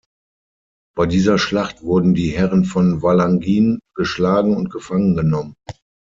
Bei 0.97 1.05
dieser 1.05 1.37
Schlacht 1.37 1.83
wurden 1.83 2.15
die 2.15 2.31
Herren 2.31 2.65
von 2.65 3.03
Valangin 3.03 3.79
geschlagen 3.93 4.55
und 4.55 4.71
gefangen 4.71 5.15
genommen. 5.15 5.53